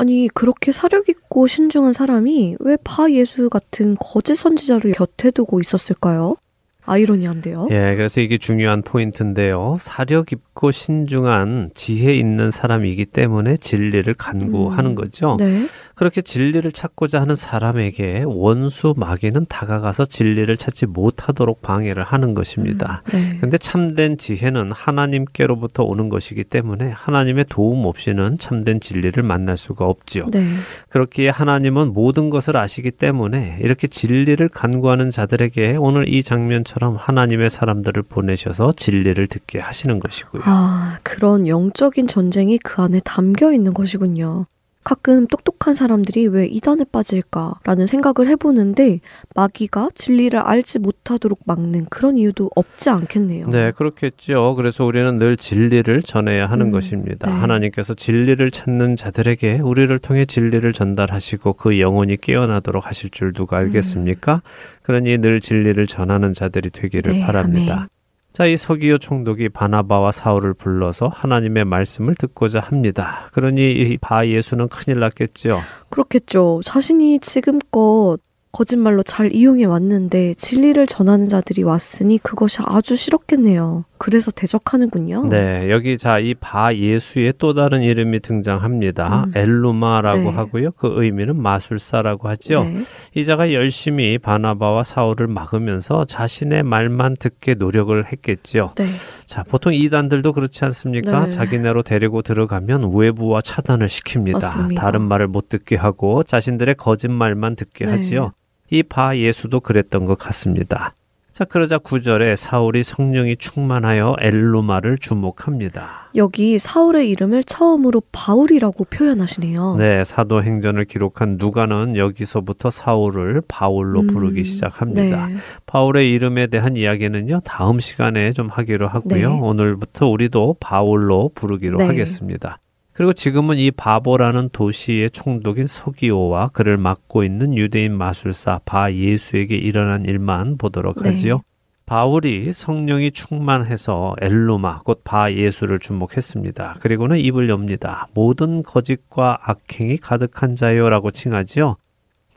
[0.02, 6.38] 아니 그렇게 사력 있고 신중한 사람이 왜 바 예수 같은 거짓 선지자를 곁에 두고 있었을까요?
[6.86, 7.68] 아이러니한데요.
[7.72, 9.76] 예, 그래서 이게 중요한 포인트인데요.
[9.80, 14.96] 사려 깊고 신중한 지혜 있는 사람이기 때문에 진리를 간구하는 음.
[14.96, 15.36] 거죠.
[15.40, 15.66] 네.
[15.96, 23.04] 그렇게 진리를 찾고자 하는 사람에게 원수 마귀는 다가가서 진리를 찾지 못하도록 방해를 하는 것입니다.
[23.12, 23.38] 네.
[23.40, 30.32] 근데 참된 지혜는 하나님께로부터 오는 것이기 때문에 하나님의 도움 없이는 참된 진리를 만날 수가 없지요.
[30.32, 30.48] 네.
[30.90, 38.04] 그렇기에 하나님은 모든 것을 아시기 때문에 이렇게 진리를 간구하는 자들에게 오늘 이 장면처럼 하나님의 사람들을
[38.04, 40.44] 보내셔서 진리를 듣게 하시는 것이고요.
[40.46, 44.46] 아, 그런 영적인 전쟁이 그 안에 담겨 있는 것이군요.
[44.84, 49.00] 가끔 똑똑한 사람들이 왜 이단에 빠질까라는 생각을 해보는데
[49.36, 53.48] 마귀가 진리를 알지 못하도록 막는 그런 이유도 없지 않겠네요.
[53.50, 54.56] 네, 그렇겠죠.
[54.56, 57.30] 그래서 우리는 늘 진리를 전해야 하는 음, 것입니다.
[57.30, 57.36] 네.
[57.36, 64.42] 하나님께서 진리를 찾는 자들에게 우리를 통해 진리를 전달하시고 그 영혼이 깨어나도록 하실 줄 누가 알겠습니까?
[64.82, 67.74] 그러니 늘 진리를 전하는 자들이 되기를 네, 바랍니다.
[67.76, 68.01] 아멘.
[68.34, 73.28] 자, 이 서기오 총독이 바나바와 사울을 불러서 하나님의 말씀을 듣고자 합니다.
[73.34, 75.62] 그러니 이바 예수는 큰일 났겠죠.
[75.90, 76.62] 그렇겠죠.
[76.64, 78.18] 자신이 지금껏
[78.52, 83.86] 거짓말로 잘 이용해 왔는데 진리를 전하는 자들이 왔으니 그것이 아주 싫었겠네요.
[83.98, 85.28] 그래서 대적하는군요.
[85.30, 89.26] 네, 여기 자 이 바 예수의 또 다른 이름이 등장합니다.
[89.28, 89.32] 음.
[89.36, 90.30] 엘루마라고 네.
[90.30, 90.72] 하고요.
[90.72, 92.64] 그 의미는 마술사라고 하죠.
[92.64, 92.78] 네.
[93.16, 98.72] 이자가 열심히 바나바와 사울을 막으면서 자신의 말만 듣게 노력을 했겠지요.
[98.76, 98.88] 네.
[99.26, 101.24] 자, 보통 이단들도 그렇지 않습니까?
[101.26, 101.30] 네.
[101.30, 104.34] 자기네로 데리고 들어가면 외부와 차단을 시킵니다.
[104.34, 104.82] 맞습니다.
[104.82, 107.92] 다른 말을 못 듣게 하고 자신들의 거짓말만 듣게 네.
[107.92, 108.34] 하지요.
[108.72, 110.96] 이 바 예수도 그랬던 것 같습니다.
[111.34, 116.10] 자, 그러자 구절에 사울이 성령이 충만하여 엘루마를 주목합니다.
[116.16, 119.76] 여기 사울의 이름을 처음으로 바울이라고 표현하시네요.
[119.78, 125.28] 네, 사도행전을 기록한 누가는 여기서부터 사울을 바울로 음, 부르기 시작합니다.
[125.28, 125.36] 네.
[125.66, 129.30] 바울의 이름에 대한 이야기는요, 다음 시간에 좀 하기로 하고요.
[129.30, 129.40] 네.
[129.40, 131.86] 오늘부터 우리도 바울로 부르기로 네.
[131.88, 132.60] 하겠습니다.
[132.94, 140.06] 그리고 지금은 이 바보라는 도시의 총독인 서기오와 그를 맡고 있는 유대인 마술사 바 예수에게 일어난
[140.06, 141.10] 일만 보도록 네.
[141.10, 141.42] 하지요.
[141.86, 146.78] 바울이 성령이 충만해서 엘루마 곧 바 예수를 주목했습니다.
[146.80, 148.08] 그리고는 입을 엽니다.
[148.14, 151.76] 모든 거짓과 악행이 가득한 자요라고 칭하지요.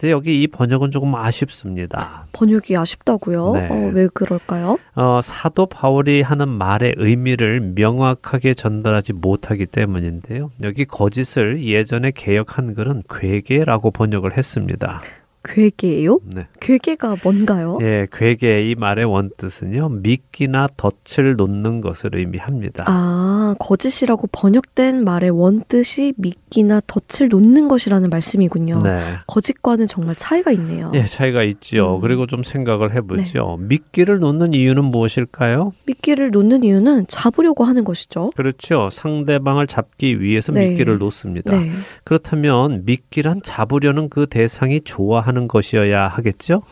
[0.04, 2.26] 근데 여기 이 번역은 조금 아쉽습니다.
[2.32, 3.52] 번역이 아쉽다고요?
[3.54, 3.68] 네.
[3.70, 4.76] 어, 왜 그럴까요?
[4.94, 10.50] 어, 사도 바울이 하는 말의 의미를 명확하게 전달하지 못하기 때문인데요.
[10.62, 15.00] 여기 거짓을 예전에 개역 한글은 괴계라고 번역을 했습니다.
[15.44, 16.20] 괴계예요?
[16.24, 16.46] 네.
[16.60, 17.78] 괴계가 뭔가요?
[17.82, 19.88] 예, 괴계 이 말의 원뜻은요.
[19.90, 22.84] 미끼나 덫을 놓는 것을 의미합니다.
[22.86, 28.78] 아, 거짓이라고 번역된 말의 원뜻이 미끼나 덫을 놓는 것이라는 말씀이군요.
[28.82, 29.02] 네.
[29.26, 30.90] 거짓과는 정말 차이가 있네요.
[30.94, 31.96] 예, 차이가 있지요.
[31.96, 32.00] 음.
[32.00, 33.58] 그리고 좀 생각을 해 보죠.
[33.60, 35.72] 미끼를 놓는 이유는 무엇일까요?
[35.86, 38.30] 미끼를 놓는 이유는 잡으려고 하는 것이죠.
[38.36, 38.88] 그렇죠.
[38.90, 40.70] 상대방을 잡기 위해서 네.
[40.70, 41.54] 미끼를 놓습니다.
[41.54, 41.70] 네.
[42.04, 46.62] 그렇다면 미끼란 잡으려는 그 대상이 좋아하는 것이어야 하겠죠?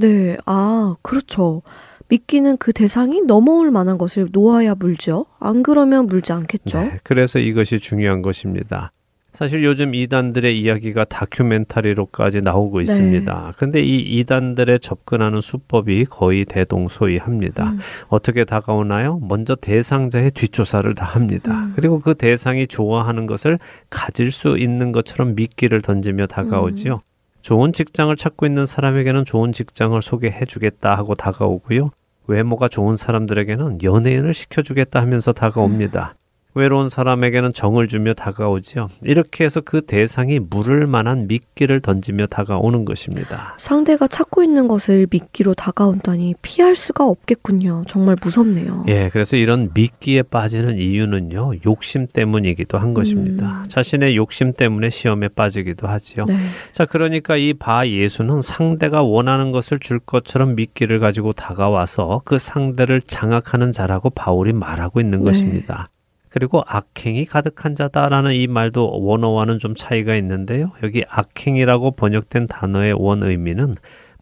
[0.00, 0.36] 네.
[0.46, 1.62] 아, 그렇죠.
[2.08, 5.26] 미끼는 그 대상이 넘어올 만한 것을 놓아야 물죠.
[5.38, 6.80] 안 그러면 물지 않겠죠.
[6.82, 8.92] 네, 그래서 이것이 중요한 것입니다.
[9.32, 12.82] 사실 요즘 이단들의 이야기가 다큐멘터리로까지 나오고 네.
[12.82, 13.54] 있습니다.
[13.56, 17.70] 그런데 이 이단들의 접근하는 수법이 거의 대동소이합니다.
[17.70, 17.78] 음.
[18.08, 19.18] 어떻게 다가오나요?
[19.22, 21.64] 먼저 대상자의 뒷조사를 다 합니다.
[21.64, 21.72] 음.
[21.74, 23.58] 그리고 그 대상이 좋아하는 것을
[23.88, 26.94] 가질 수 있는 것처럼 미끼를 던지며 다가오지요.
[26.96, 27.11] 음.
[27.42, 31.90] 좋은 직장을 찾고 있는 사람에게는 좋은 직장을 소개해 주겠다 하고 다가오고요.
[32.28, 36.14] 외모가 좋은 사람들에게는 연예인을 시켜주겠다 하면서 다가옵니다.
[36.54, 38.90] 외로운 사람에게는 정을 주며 다가오지요.
[39.02, 43.54] 이렇게 해서 그 대상이 물을 만한 미끼를 던지며 다가오는 것입니다.
[43.58, 47.84] 상대가 찾고 있는 것을 미끼로 다가온다니 피할 수가 없겠군요.
[47.88, 48.84] 정말 무섭네요.
[48.88, 53.60] 예, 그래서 이런 미끼에 빠지는 이유는요, 욕심 때문이기도 한 것입니다.
[53.60, 53.64] 음.
[53.68, 56.26] 자신의 욕심 때문에 시험에 빠지기도 하지요.
[56.26, 56.36] 네.
[56.72, 63.00] 자, 그러니까 이 바 예수는 상대가 원하는 것을 줄 것처럼 미끼를 가지고 다가와서 그 상대를
[63.02, 65.24] 장악하는 자라고 바울이 말하고 있는 네.
[65.26, 65.88] 것입니다.
[66.32, 70.72] 그리고 악행이 가득한 자다라는 이 말도 원어와는 좀 차이가 있는데요.
[70.82, 73.76] 여기 악행이라고 번역된 단어의 원 의미는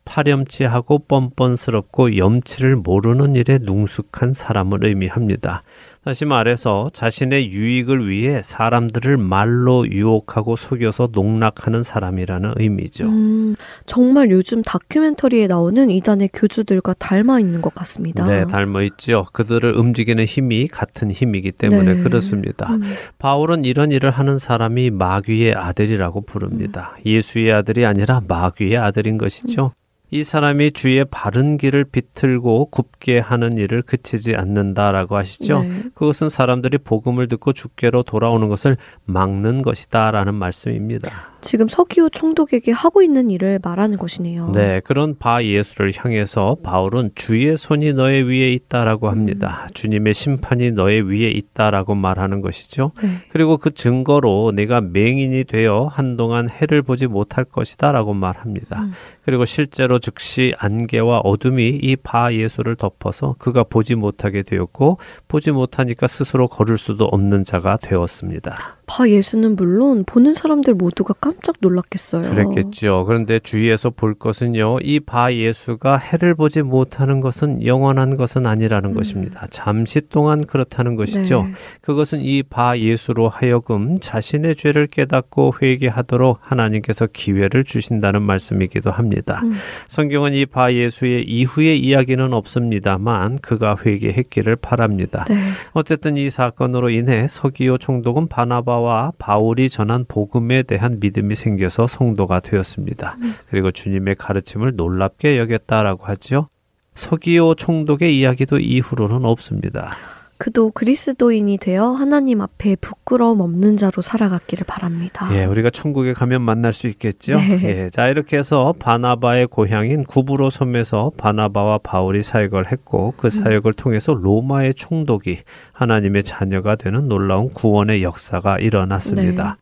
[0.05, 5.63] 파렴치하고 뻔뻔스럽고 염치를 모르는 일에 능숙한 사람을 의미합니다.
[6.03, 13.05] 다시 말해서 자신의 유익을 위해 사람들을 말로 유혹하고 속여서 농락하는 사람이라는 의미죠.
[13.05, 18.25] 음, 정말 요즘 다큐멘터리에 나오는 이단의 교주들과 닮아 있는 것 같습니다.
[18.25, 19.27] 네, 닮아 있죠.
[19.35, 22.03] 그들을 움직이는 힘이 같은 힘이기 때문에 네.
[22.03, 22.73] 그렇습니다.
[22.73, 22.83] 음,
[23.19, 26.97] 바울은 이런 일을 하는 사람이 마귀의 아들이라고 부릅니다.
[26.97, 27.03] 음.
[27.05, 29.73] 예수의 아들이 아니라 마귀의 아들인 것이죠.
[30.11, 35.63] 이 사람이 주의 바른 길을 비틀고 굽게 하는 일을 그치지 않는다라고 하시죠.
[35.63, 35.83] 네.
[35.95, 41.30] 그것은 사람들이 복음을 듣고 주께로 돌아오는 것을 막는 것이다라는 말씀입니다.
[41.43, 44.53] 지금 서기오 총독에게 하고 있는 일을 말하는 것이네요.
[44.53, 49.67] 네, 그런 바 예수를 향해서 바울은 주의 손이 너의 위에 있다라고 합니다.
[49.75, 52.93] 주님의 심판이 너의 위에 있다라고 말하는 것이죠.
[53.03, 53.09] 네.
[53.31, 58.83] 그리고 그 증거로 내가 맹인이 되어 한동안 해를 보지 못할 것이다라고 말합니다.
[58.83, 58.93] 음.
[59.25, 66.07] 그리고 실제로 즉시 안개와 어둠이 이 바 예수를 덮어서 그가 보지 못하게 되었고 보지 못하니까
[66.07, 68.79] 스스로 걸을 수도 없는 자가 되었습니다.
[68.87, 72.23] 바 예수는 물론 보는 사람들 모두가 깜짝 놀랐겠어요.
[72.23, 73.05] 그랬겠죠.
[73.07, 79.47] 그런데 주위에서 볼 것은요, 이 바 예수가 해를 보지 못하는 것은 영원한 것은 아니라는 것입니다.
[79.51, 81.43] 잠시 동안 그렇다는 것이죠.
[81.45, 81.53] 네.
[81.81, 89.41] 그것은 이 바 예수로 하여금 자신의 죄를 깨닫고 회개하도록 하나님께서 기회를 주신다는 말씀이기도 합니다.
[89.45, 89.53] 음.
[89.89, 95.25] 성경은 이 바 예수의 이후의 이야기는 없습니다만 그가 회개했기를 바랍니다.
[95.29, 95.37] 네.
[95.73, 102.41] 어쨌든 이 사건으로 인해 서기오 총독은 바나바와 바울이 전한 복음에 대한 믿음 이 생겨서 성도가
[102.41, 103.17] 되었습니다.
[103.49, 106.49] 그리고 주님의 가르침을 놀랍게 여겼다라고 하지요.
[106.95, 109.97] 서기오 총독의 이야기도 이후로는 없습니다.
[110.41, 115.29] 그도 그리스도인이 되어 하나님 앞에 부끄러움 없는 자로 살아갔기를 바랍니다.
[115.35, 117.37] 예, 우리가 천국에 가면 만날 수 있겠죠.
[117.37, 117.61] 네.
[117.65, 124.15] 예, 자 이렇게 해서 바나바의 고향인 구브로 섬에서 바나바와 바울이 사역을 했고 그 사역을 통해서
[124.15, 125.41] 로마의 총독이
[125.73, 129.59] 하나님의 자녀가 되는 놀라운 구원의 역사가 일어났습니다.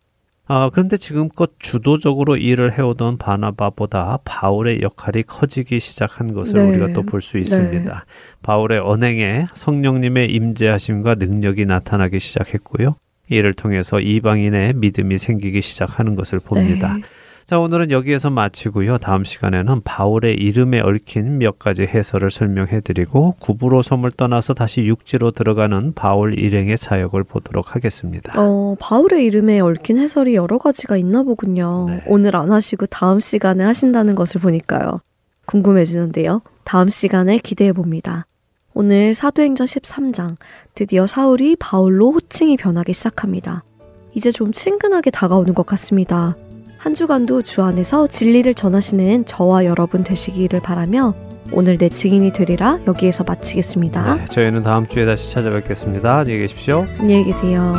[0.50, 6.70] 아, 그런데 지금껏 주도적으로 일을 해오던 바나바보다 바울의 역할이 커지기 시작한 것을 네.
[6.70, 8.06] 우리가 또 볼 수 있습니다.
[8.42, 12.96] 바울의 언행에 성령님의 임재하심과 능력이 나타나기 시작했고요.
[13.28, 16.94] 이를 통해서 이방인의 믿음이 생기기 시작하는 것을 봅니다.
[16.94, 17.02] 네.
[17.48, 18.98] 자, 오늘은 여기에서 마치고요.
[18.98, 25.30] 다음 시간에는 바울의 이름에 얽힌 몇 가지 해설을 설명해 드리고 구부로 섬을 떠나서 다시 육지로
[25.30, 28.34] 들어가는 바울 일행의 사역을 보도록 하겠습니다.
[28.36, 31.86] 어, 바울의 이름에 얽힌 해설이 여러 가지가 있나 보군요.
[31.88, 32.02] 네.
[32.06, 35.00] 오늘 안 하시고 다음 시간에 하신다는 것을 보니까요.
[35.46, 36.42] 궁금해지는데요.
[36.64, 38.26] 다음 시간에 기대해 봅니다.
[38.74, 40.36] 오늘 사도행전 13장,
[40.74, 43.64] 드디어 사울이 바울로 호칭이 변하기 시작합니다.
[44.12, 46.36] 이제 좀 친근하게 다가오는 것 같습니다.
[46.78, 51.14] 한 주간도 주 안에서 진리를 전하시는 저와 여러분 되시기를 바라며
[51.52, 54.14] 오늘 내 증인이 되리라 여기에서 마치겠습니다.
[54.14, 56.18] 네, 저희는 다음 주에 다시 찾아뵙겠습니다.
[56.18, 56.86] 안녕히 계십시오.
[56.98, 57.74] 안녕히 계세요.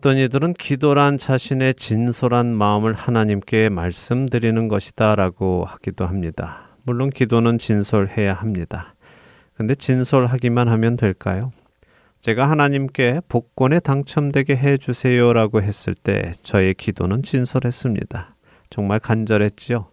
[0.00, 6.70] 어떤 이들은 기도란 자신의 진솔한 마음을 하나님께 말씀드리는 것이다 라고 하기도 합니다.
[6.84, 8.94] 물론 기도는 진솔해야 합니다.
[9.52, 11.52] 근데 진솔하기만 하면 될까요?
[12.22, 18.36] 제가 하나님께 복권에 당첨되게 해 주세요라고 했을 때 저의 기도는 진솔했습니다.
[18.70, 19.90] 정말 간절했지요.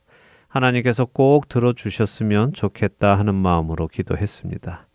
[0.47, 4.87] 하나님께서 꼭 들어주셨으면 좋겠다 하는 마음으로 기도했습니다.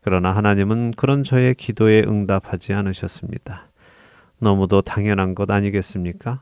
[0.00, 3.68] 그러나 하나님은 그런 저의 기도에 응답하지 않으셨습니다.
[4.38, 6.40] 너무도 당연한 것 아니겠습니까?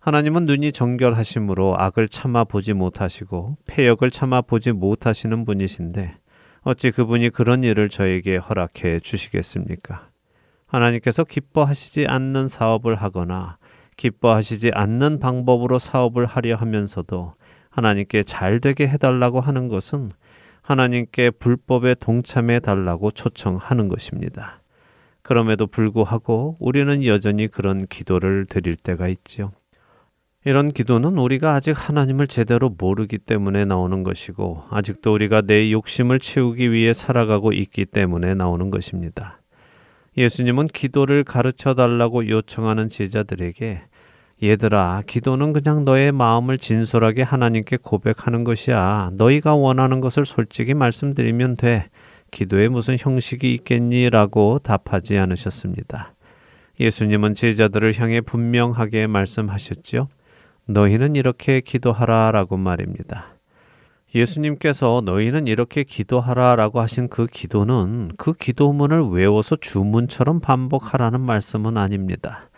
[0.00, 6.16] 하나님은 눈이 정결하심으로 악을 참아 보지 못하시고 폐역을 참아 보지 못하시는 분이신데
[6.62, 10.08] 어찌 그분이 그런 일을 저에게 허락해 주시겠습니까?
[10.66, 13.58] 하나님께서 기뻐하시지 않는 사업을 하거나
[13.96, 17.34] 기뻐하시지 않는 방법으로 사업을 하려 하면서도
[17.70, 20.08] 하나님께 잘 되게 해달라고 하는 것은
[20.62, 24.61] 하나님께 불법에 동참해 달라고 초청하는 것입니다.
[25.22, 29.52] 그럼에도 불구하고 우리는 여전히 그런 기도를 드릴 때가 있지요.
[30.44, 36.72] 이런 기도는 우리가 아직 하나님을 제대로 모르기 때문에 나오는 것이고, 아직도 우리가 내 욕심을 채우기
[36.72, 39.40] 위해 살아가고 있기 때문에 나오는 것입니다.
[40.16, 43.82] 예수님은 기도를 가르쳐 달라고 요청하는 제자들에게
[44.42, 49.12] 얘들아, 기도는 그냥 너의 마음을 진솔하게 하나님께 고백하는 것이야.
[49.14, 51.88] 너희가 원하는 것을 솔직히 말씀드리면 돼.
[52.32, 54.10] 기도에 무슨 형식이 있겠니?
[54.10, 56.14] 라고 답하지 않으셨습니다.
[56.80, 60.08] 예수님은 제자들을 향해 분명하게 말씀하셨지요.
[60.66, 63.36] 너희는 이렇게 기도하라 라고 말입니다.
[64.14, 72.50] 예수님께서 너희는 이렇게 기도하라 라고 하신 그 기도는 그 기도문을 외워서 주문처럼 반복하라는 말씀은 아닙니다.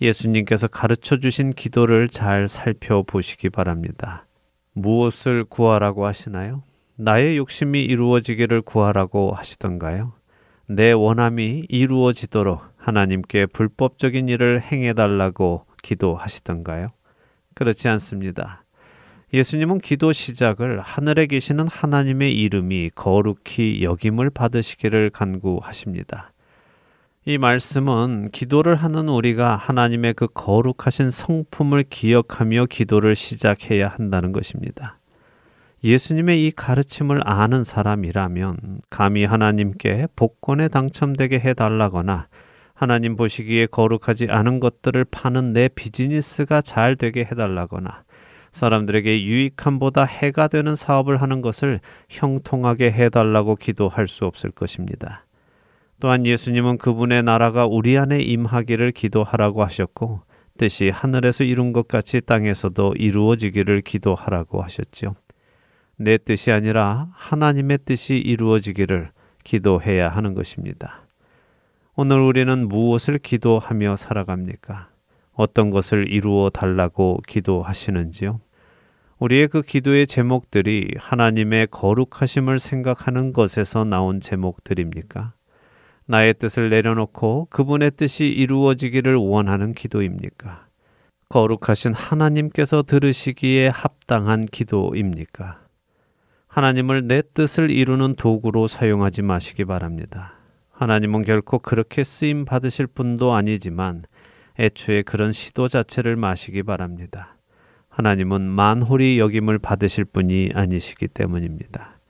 [0.00, 4.26] 예수님께서 가르쳐 주신 기도를 잘 살펴보시기 바랍니다.
[4.72, 6.62] 무엇을 구하라고 하시나요?
[7.02, 10.12] 나의 욕심이 이루어지기를 구하라고 하시던가요?
[10.66, 16.90] 내 원함이 이루어지도록 하나님께 불법적인 일을 행해달라고 기도하시던가요?
[17.54, 18.64] 그렇지 않습니다.
[19.32, 26.34] 예수님은 기도 시작을 하늘에 계시는 하나님의 이름이 거룩히 여김을 받으시기를 간구하십니다.
[27.24, 34.99] 이 말씀은 기도를 하는 우리가 하나님의 그 거룩하신 성품을 기억하며 기도를 시작해야 한다는 것입니다.
[35.82, 42.28] 예수님의 이 가르침을 아는 사람이라면 감히 하나님께 복권에 당첨되게 해달라거나
[42.74, 48.04] 하나님 보시기에 거룩하지 않은 것들을 파는 내 비즈니스가 잘 되게 해달라거나
[48.52, 55.24] 사람들에게 유익함보다 해가 되는 사업을 하는 것을 형통하게 해달라고 기도할 수 없을 것입니다.
[56.00, 60.22] 또한 예수님은 그분의 나라가 우리 안에 임하기를 기도하라고 하셨고
[60.58, 65.14] 뜻이 하늘에서 이룬 것 같이 땅에서도 이루어지기를 기도하라고 하셨지요.
[66.02, 69.10] 내 뜻이 아니라 하나님의 뜻이 이루어지기를
[69.44, 71.02] 기도해야 하는 것입니다.
[71.94, 74.88] 오늘 우리는 무엇을 기도하며 살아갑니까?
[75.34, 78.40] 어떤 것을 이루어 달라고 기도하시는지요?
[79.18, 85.34] 우리의 그 기도의 제목들이 하나님의 거룩하심을 생각하는 것에서 나온 제목들입니까?
[86.06, 90.66] 나의 뜻을 내려놓고 그분의 뜻이 이루어지기를 원하는 기도입니까?
[91.28, 95.60] 거룩하신 하나님께서 들으시기에 합당한 기도입니까?
[96.50, 100.34] 하나님을 내 뜻을 이루는 도구로 사용하지 마시기 바랍니다.
[100.72, 104.02] 하나님은 결코 그렇게 쓰임 받으실 분도 아니지만
[104.58, 107.36] 애초에 그런 시도 자체를 마시기 바랍니다.
[107.88, 112.00] 하나님은 만홀히 여김을 받으실 분이 아니시기 때문입니다.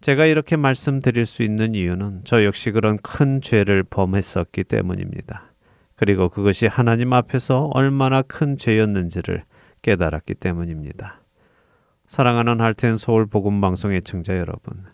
[0.00, 5.52] 제가 이렇게 말씀드릴 수 있는 이유는 저 역시 그런 큰 죄를 범했었기 때문입니다.
[5.96, 9.44] 그리고 그것이 하나님 앞에서 얼마나 큰 죄였는지를
[9.82, 11.20] 깨달았기 때문입니다.
[12.06, 14.84] 사랑하는 할텐 서울 복음 방송의 청자 여러분.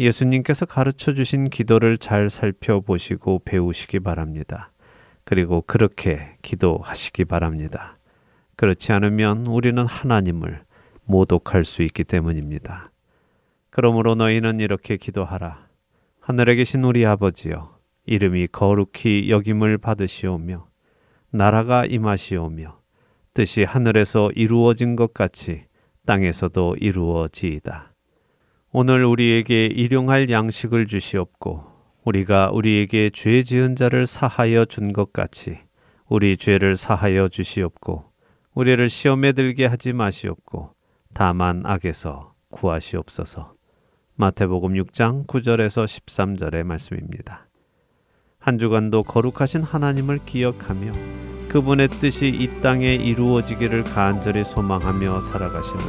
[0.00, 4.70] 예수님께서 가르쳐 주신 기도를 잘 살펴보시고 배우시기 바랍니다.
[5.24, 7.98] 그리고 그렇게 기도하시기 바랍니다.
[8.56, 10.62] 그렇지 않으면 우리는 하나님을
[11.04, 12.92] 모독할 수 있기 때문입니다.
[13.68, 15.66] 그러므로 너희는 이렇게 기도하라.
[16.20, 17.76] 하늘에 계신 우리 아버지여,
[18.06, 20.66] 이름이 거룩히 여김을 받으시오며,
[21.30, 22.78] 나라가 임하시오며,
[23.34, 25.67] 뜻이 하늘에서 이루어진 것 같이
[26.08, 27.92] 땅에서도 이루어지이다.
[28.72, 31.64] 오늘 우리에게 일용할 양식을 주시옵고,
[32.04, 35.58] 우리가 우리에게 죄 지은 자를 사하여 준 것 같이
[36.08, 38.04] 우리 죄를 사하여 주시옵고
[38.54, 40.70] 우리를 시험에 들게 하지 마시옵고
[41.12, 43.52] 다만 악에서 구하시옵소서.
[44.14, 47.46] 마태복음 6장 9절에서 13절의 말씀입니다.
[48.38, 55.80] 한 주간도 거룩하신 하나님을 기억하며 그분의 뜻이 이 땅에 이루어지기를 간절히 소망하며 살아가시는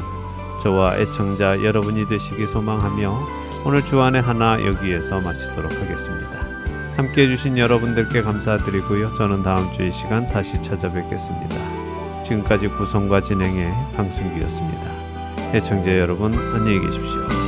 [0.61, 3.19] 저와 애청자 여러분이 되시기 소망하며
[3.65, 6.49] 오늘 주안의 하나 여기에서 마치도록 하겠습니다.
[6.95, 9.13] 함께 해주신 여러분들께 감사드리고요.
[9.13, 11.55] 저는 다음 주 이 시간 다시 찾아뵙겠습니다.
[12.23, 14.99] 지금까지 구성과 진행의 강순기였습니다.
[15.53, 17.38] 애청자 여러분 안녕히 계십시오.